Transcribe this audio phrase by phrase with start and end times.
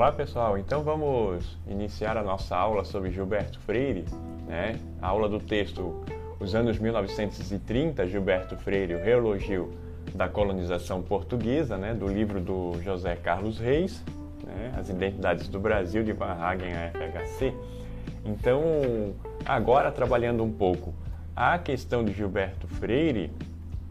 [0.00, 4.06] Olá pessoal, então vamos iniciar a nossa aula sobre Gilberto Freire,
[4.48, 4.80] né?
[5.02, 5.94] A aula do texto
[6.40, 9.70] Os anos 1930, Gilberto Freire, o reelogio
[10.14, 11.92] da colonização portuguesa, né?
[11.92, 14.02] Do livro do José Carlos Reis,
[14.42, 14.72] né?
[14.74, 17.52] As identidades do Brasil de Van Hagen a FHC.
[18.24, 18.62] Então,
[19.44, 20.94] agora trabalhando um pouco
[21.36, 23.30] a questão de Gilberto Freire,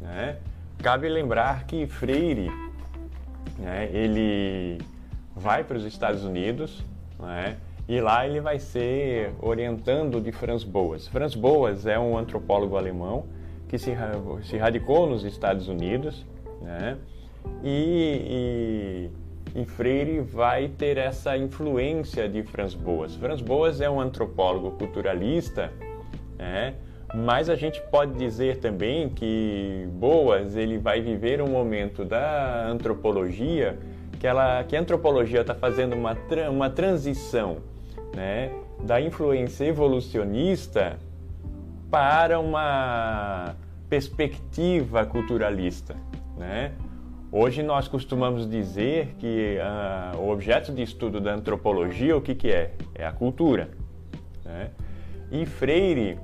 [0.00, 0.36] né?
[0.78, 2.48] Cabe lembrar que Freire,
[3.58, 3.90] né?
[3.92, 4.78] Ele
[5.36, 6.82] vai para os Estados Unidos,
[7.20, 7.58] né?
[7.86, 11.06] e lá ele vai ser orientando de Franz Boas.
[11.06, 13.26] Franz Boas é um antropólogo alemão
[13.68, 13.92] que se,
[14.44, 16.24] se radicou nos Estados Unidos,
[16.62, 16.96] né?
[17.62, 19.10] e,
[19.54, 23.14] e, e Freire vai ter essa influência de Franz Boas.
[23.14, 25.70] Franz Boas é um antropólogo culturalista,
[26.38, 26.74] né?
[27.14, 33.78] mas a gente pode dizer também que Boas ele vai viver um momento da antropologia
[34.18, 36.16] que, ela, que a antropologia está fazendo uma,
[36.50, 37.58] uma transição
[38.14, 38.50] né,
[38.80, 40.98] da influência evolucionista
[41.90, 43.54] para uma
[43.88, 45.96] perspectiva culturalista.
[46.36, 46.72] Né?
[47.30, 52.50] Hoje nós costumamos dizer que uh, o objeto de estudo da antropologia, o que, que
[52.50, 52.72] é?
[52.94, 53.70] É a cultura.
[54.44, 54.70] Né?
[55.30, 56.18] E Freire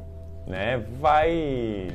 [0.46, 1.88] né, vai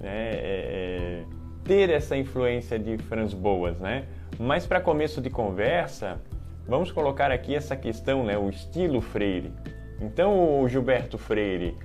[0.00, 1.24] né, é, é
[1.64, 4.04] ter essa influência de Franz Boas, né?
[4.38, 6.20] Mas para começo de conversa,
[6.66, 9.52] vamos colocar aqui essa questão, né, o estilo Freire.
[10.00, 11.76] Então, o Gilberto Freire,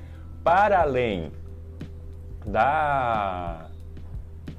[0.43, 1.31] para além
[2.45, 3.69] da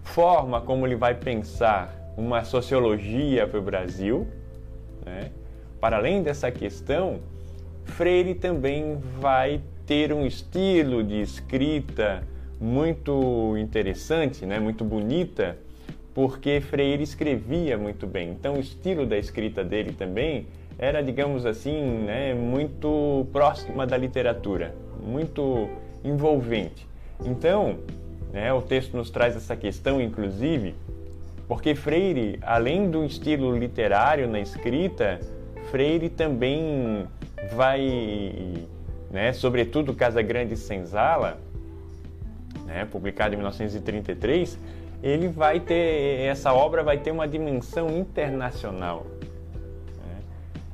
[0.03, 4.27] forma como ele vai pensar uma sociologia para o Brasil,
[5.05, 5.31] né,
[5.81, 7.21] para além dessa questão,
[7.85, 12.23] Freire também vai ter um estilo de escrita
[12.61, 15.57] muito interessante, né, muito bonita,
[16.19, 18.31] porque Freire escrevia muito bem.
[18.31, 24.75] Então, o estilo da escrita dele também era, digamos assim, né, muito próxima da literatura,
[25.01, 25.69] muito
[26.03, 26.89] envolvente.
[27.25, 27.79] Então,
[28.33, 30.75] né, o texto nos traz essa questão, inclusive,
[31.47, 35.21] porque Freire, além do estilo literário na escrita,
[35.71, 37.07] Freire também
[37.53, 38.67] vai,
[39.09, 41.39] né, sobretudo Casa Grande Senzala,
[42.67, 44.59] né, publicado em 1933,
[45.03, 49.07] ele vai ter essa obra vai ter uma dimensão internacional,
[50.05, 50.19] né?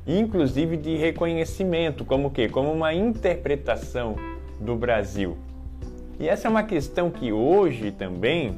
[0.07, 4.15] inclusive de reconhecimento, como que, como uma interpretação
[4.59, 5.37] do Brasil.
[6.19, 8.55] E essa é uma questão que hoje também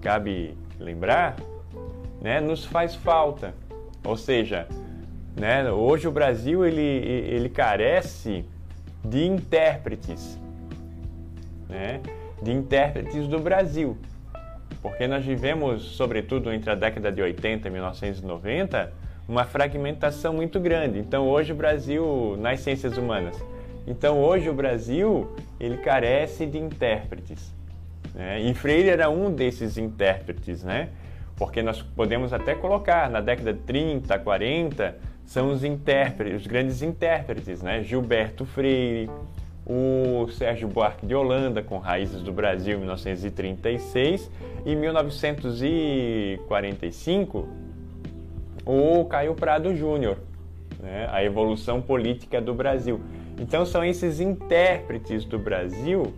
[0.00, 1.36] cabe lembrar,
[2.20, 3.54] né, nos faz falta.
[4.02, 4.66] Ou seja,
[5.38, 8.44] né, hoje o Brasil ele, ele carece
[9.04, 10.38] de intérpretes,
[11.68, 12.00] né,
[12.42, 13.96] de intérpretes do Brasil
[14.84, 18.92] porque nós vivemos, sobretudo entre a década de 80 e 1990,
[19.26, 20.98] uma fragmentação muito grande.
[20.98, 23.34] Então hoje o Brasil, nas ciências humanas,
[23.86, 27.50] então hoje o Brasil ele carece de intérpretes.
[28.14, 28.42] Né?
[28.42, 30.90] E Freire era um desses intérpretes, né?
[31.34, 36.82] Porque nós podemos até colocar na década de 30, 40, são os intérpretes, os grandes
[36.82, 37.82] intérpretes, né?
[37.82, 39.10] Gilberto Freire,
[39.66, 44.30] o Sérgio Buarque de Holanda, com Raízes do Brasil, 1936,
[44.66, 47.48] e 1945,
[48.66, 50.18] o Caio Prado Júnior,
[50.80, 51.08] né?
[51.10, 53.00] A Evolução Política do Brasil.
[53.38, 56.14] Então são esses intérpretes do Brasil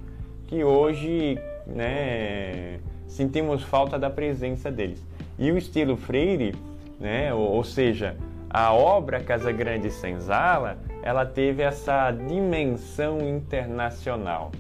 [0.47, 5.03] que hoje né, sentimos falta da presença deles.
[5.39, 6.55] E o estilo Freire,
[7.01, 8.17] né, ou, ou seja,
[8.49, 14.51] a obra Casa Grande Senzala, ela teve essa dimensão internacional.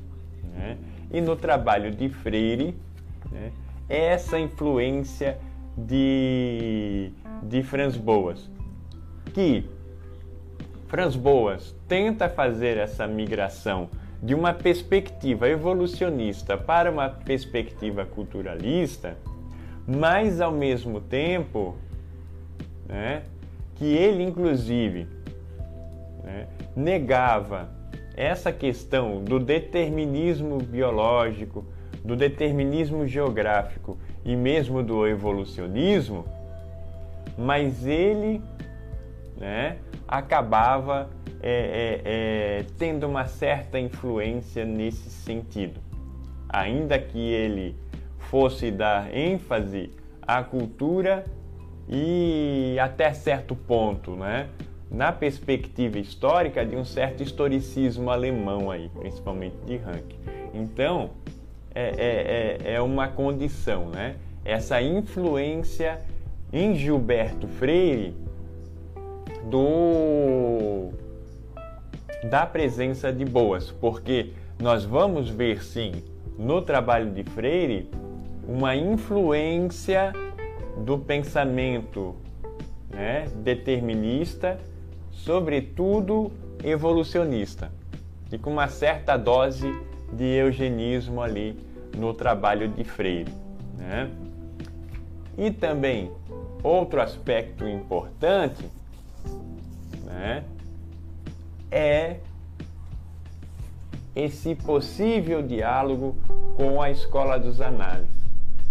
[0.55, 0.79] Né?
[1.11, 2.73] E no trabalho de Freire,
[3.33, 3.51] né,
[3.89, 5.39] essa influência
[5.77, 7.11] de,
[7.43, 8.49] de Franz Boas,
[9.35, 9.69] que
[10.87, 13.89] Franz Boas tenta fazer essa migração
[14.23, 19.17] de uma perspectiva evolucionista para uma perspectiva culturalista,
[19.85, 21.75] mas ao mesmo tempo,
[22.89, 23.25] né,
[23.75, 25.16] que ele, inclusive,
[26.27, 27.71] né, negava
[28.17, 31.65] essa questão do determinismo biológico,
[32.05, 36.25] do determinismo geográfico e mesmo do evolucionismo,
[37.39, 38.43] mas ele
[39.37, 39.77] né,
[40.09, 41.09] acabava
[41.43, 45.81] é, é, é, tendo uma certa influência nesse sentido.
[46.49, 47.77] Ainda que ele
[48.19, 49.91] fosse dar ênfase
[50.23, 51.25] à cultura
[51.89, 54.49] e até certo ponto, né,
[54.91, 60.17] na perspectiva histórica de um certo historicismo alemão aí, principalmente de Ranke.
[60.55, 61.11] Então,
[61.75, 64.17] é, é, é, é uma condição, né?
[64.45, 66.01] Essa influência
[66.53, 68.15] em Gilberto Freire
[69.51, 70.91] do
[72.31, 75.93] da presença de boas, porque nós vamos ver sim
[76.39, 77.91] no trabalho de Freire
[78.49, 80.13] uma influência
[80.79, 82.15] do pensamento
[82.91, 84.59] né, determinista,
[85.17, 86.31] sobretudo
[86.63, 87.71] evolucionista,
[88.31, 89.73] e com uma certa dose
[90.13, 91.59] de eugenismo ali
[91.97, 93.33] no trabalho de Freire.
[93.77, 94.11] Né?
[95.39, 96.11] E também
[96.63, 98.69] outro aspecto importante
[100.05, 100.45] né,
[101.71, 102.19] é
[104.15, 106.17] esse possível diálogo
[106.57, 108.15] com a escola dos análises.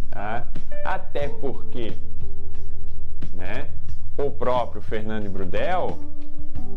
[0.09, 0.47] Tá?
[0.83, 1.93] Até porque
[3.33, 3.67] né,
[4.17, 5.99] o próprio Fernando Brudel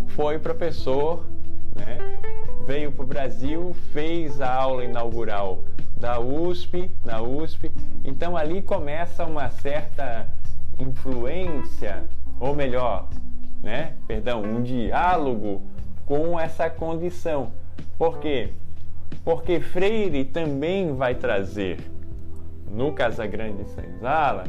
[0.09, 1.27] foi professor,
[1.75, 1.99] né,
[2.67, 5.65] veio para o Brasil, fez a aula inaugural
[5.97, 7.71] da USP, na USP,
[8.05, 10.29] então ali começa uma certa
[10.79, 12.05] influência,
[12.39, 13.09] ou melhor,
[13.63, 15.63] né, perdão, um diálogo
[16.07, 17.53] com essa condição.
[17.97, 18.51] Por quê?
[19.25, 21.79] Porque Freire também vai trazer
[22.71, 24.45] no Casagrande Senzala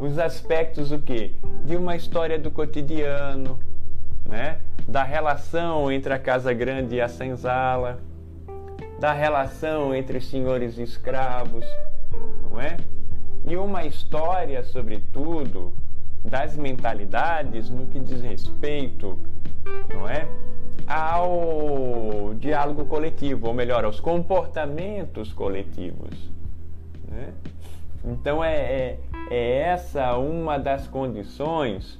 [0.00, 1.32] os aspectos o quê?
[1.64, 3.58] De uma história do cotidiano,
[4.28, 4.60] né?
[4.86, 7.98] Da relação entre a Casa Grande e a Senzala,
[9.00, 11.64] da relação entre senhores e escravos,
[12.42, 12.76] não é?
[13.46, 15.72] E uma história, sobretudo,
[16.24, 19.18] das mentalidades no que diz respeito,
[19.92, 20.28] não é?
[20.86, 26.30] Ao diálogo coletivo, ou melhor, aos comportamentos coletivos.
[27.08, 27.32] Né?
[28.04, 28.98] Então é, é,
[29.30, 31.98] é essa uma das condições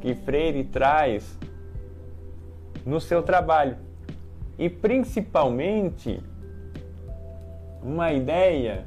[0.00, 1.38] que Freire traz
[2.84, 3.76] no seu trabalho.
[4.58, 6.20] E principalmente
[7.82, 8.84] uma ideia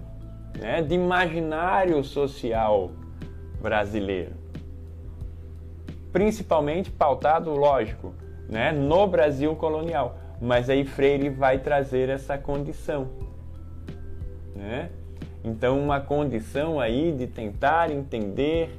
[0.59, 2.91] né, de imaginário social
[3.61, 4.33] brasileiro.
[6.11, 8.13] Principalmente pautado, lógico,
[8.49, 10.17] né, no Brasil colonial.
[10.41, 13.09] Mas aí Freire vai trazer essa condição.
[14.55, 14.89] Né?
[15.43, 18.69] Então, uma condição aí de tentar entender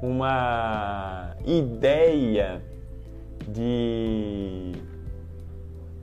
[0.00, 2.62] uma ideia
[3.46, 4.72] de,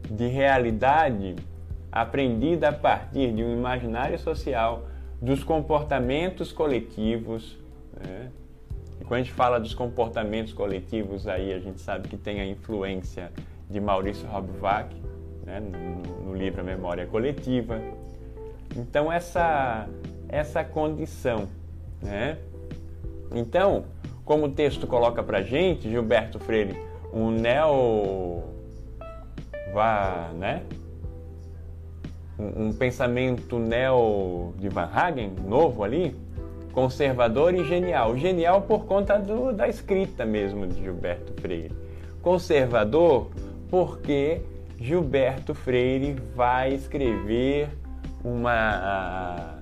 [0.10, 1.36] de realidade
[1.92, 4.88] aprendida a partir de um imaginário social,
[5.22, 7.58] dos comportamentos coletivos.
[8.00, 8.30] Né?
[9.02, 12.46] E quando a gente fala dos comportamentos coletivos, aí a gente sabe que tem a
[12.46, 13.32] influência
[13.70, 14.90] de Maurício Hobsbawm
[15.44, 15.60] né?
[15.60, 17.82] no, no livro A Memória Coletiva
[18.76, 19.88] então essa
[20.30, 21.48] essa condição,
[22.02, 22.38] né?
[23.34, 23.86] Então,
[24.26, 26.78] como o texto coloca para gente, Gilberto Freire,
[27.14, 28.44] um neo,
[29.74, 30.64] vá, né?
[32.38, 36.16] Um, um pensamento neo de Van Hagen, novo ali,
[36.74, 38.18] conservador e genial.
[38.18, 41.72] Genial por conta do, da escrita mesmo de Gilberto Freire.
[42.22, 43.30] Conservador
[43.70, 44.42] porque
[44.80, 47.70] Gilberto Freire vai escrever
[48.24, 49.58] uma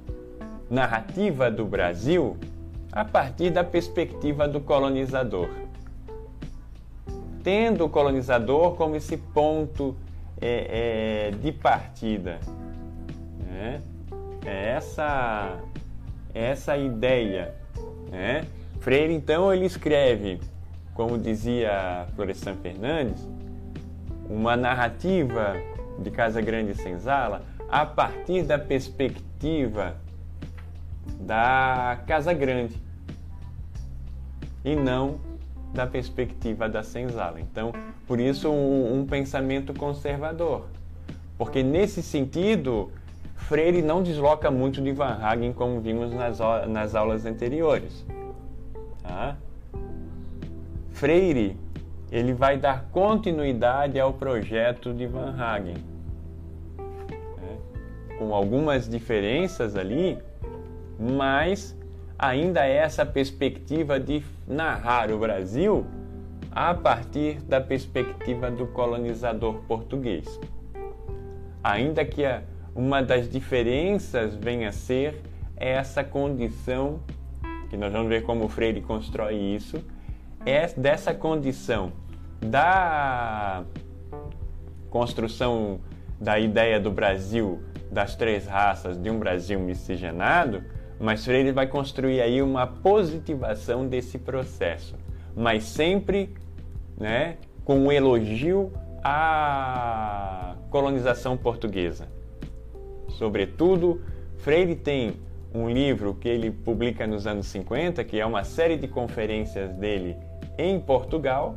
[0.69, 2.35] narrativa do Brasil
[2.95, 5.49] a partir da perspectiva do colonizador.
[7.43, 9.93] Tendo o colonizador como esse ponto
[10.41, 12.39] é, é, de partida.
[13.45, 13.81] Né?
[14.45, 15.59] É essa,
[16.33, 17.53] essa ideia.
[18.09, 18.45] Né?
[18.79, 20.39] Freire, então, ele escreve,
[20.93, 23.27] como dizia Florestan Fernandes,
[24.29, 25.57] uma narrativa
[25.99, 29.97] de Casa Grande e Senzala a partir da perspectiva
[31.19, 32.84] da Casa Grande
[34.65, 35.15] e não
[35.73, 37.39] da perspectiva da senzala.
[37.39, 37.71] Então,
[38.05, 40.65] por isso, um, um pensamento conservador.
[41.37, 42.91] Porque, nesse sentido,
[43.35, 48.05] Freire não desloca muito de Van Hagen, como vimos nas, nas aulas anteriores.
[49.03, 49.37] Tá?
[50.91, 51.57] Freire
[52.11, 55.75] ele vai dar continuidade ao projeto de Van Hagen
[58.17, 60.17] com algumas diferenças ali,
[60.99, 61.75] mas
[62.17, 65.85] ainda é essa perspectiva de narrar o Brasil
[66.51, 70.39] a partir da perspectiva do colonizador português.
[71.63, 72.23] Ainda que
[72.73, 75.21] uma das diferenças venha a ser
[75.57, 77.01] essa condição,
[77.69, 79.83] que nós vamos ver como Freire constrói isso,
[80.45, 81.91] é dessa condição
[82.39, 83.63] da
[84.89, 85.79] construção
[86.19, 90.63] da ideia do Brasil das três raças de um Brasil miscigenado,
[90.99, 94.95] mas Freire vai construir aí uma positivação desse processo,
[95.35, 96.29] mas sempre
[96.97, 98.71] né, com um elogio
[99.03, 102.07] à colonização portuguesa.
[103.09, 104.01] Sobretudo,
[104.37, 105.13] Freire tem
[105.53, 110.17] um livro que ele publica nos anos 50, que é uma série de conferências dele
[110.57, 111.55] em Portugal,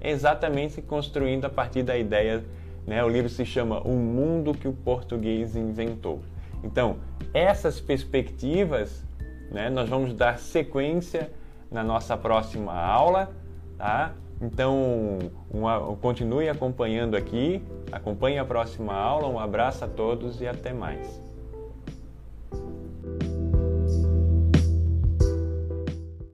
[0.00, 2.44] exatamente construindo a partir da ideia.
[2.86, 3.02] Né?
[3.02, 6.20] O livro se chama O Mundo que o Português Inventou.
[6.62, 6.98] Então,
[7.32, 9.04] essas perspectivas,
[9.50, 11.30] né, nós vamos dar sequência
[11.70, 13.30] na nossa próxima aula,
[13.78, 14.12] tá?
[14.40, 15.18] Então,
[15.50, 17.62] uma, continue acompanhando aqui,
[17.92, 19.28] acompanhe a próxima aula.
[19.28, 21.20] Um abraço a todos e até mais.